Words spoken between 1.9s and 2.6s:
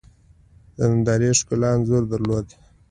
درلود.